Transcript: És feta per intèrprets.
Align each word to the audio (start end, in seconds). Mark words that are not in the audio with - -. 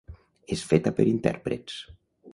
És 0.55 0.63
feta 0.71 0.95
per 1.01 1.07
intèrprets. 1.11 1.77